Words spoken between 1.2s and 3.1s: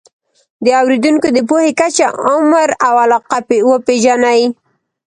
د پوهې کچه، عمر او